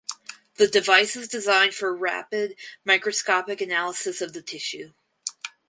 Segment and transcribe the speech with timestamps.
[0.55, 4.93] The device is designed for rapid microscopic analysis of the tissue.